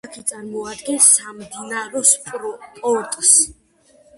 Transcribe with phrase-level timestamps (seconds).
[0.03, 2.01] ქალაქი წარმოადგენს სამდინარო
[2.79, 3.37] პორტს.